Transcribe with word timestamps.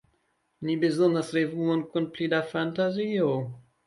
Ni 0.69 0.77
bezonas 0.83 1.29
revuon 1.35 1.83
kun 1.91 2.07
pli 2.15 2.31
da 2.31 2.39
fantazio. 2.55 3.29